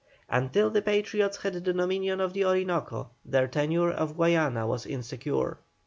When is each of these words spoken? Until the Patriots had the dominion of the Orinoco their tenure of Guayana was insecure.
Until 0.31 0.71
the 0.71 0.81
Patriots 0.81 1.37
had 1.43 1.53
the 1.53 1.61
dominion 1.73 2.21
of 2.21 2.33
the 2.33 2.43
Orinoco 2.43 3.11
their 3.23 3.47
tenure 3.47 3.91
of 3.91 4.15
Guayana 4.17 4.65
was 4.65 4.83
insecure. 4.87 5.59